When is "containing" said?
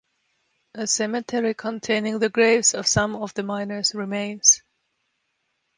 1.53-2.17